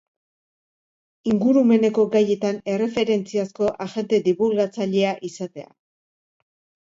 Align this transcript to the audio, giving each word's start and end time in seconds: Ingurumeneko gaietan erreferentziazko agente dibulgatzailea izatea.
Ingurumeneko 1.33 2.05
gaietan 2.15 2.57
erreferentziazko 2.77 3.69
agente 3.87 4.21
dibulgatzailea 4.29 5.13
izatea. 5.31 5.71